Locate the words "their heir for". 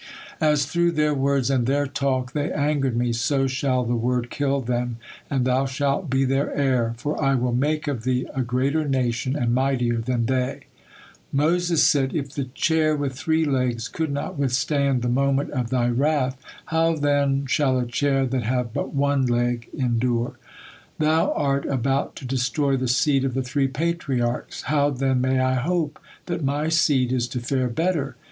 6.25-7.21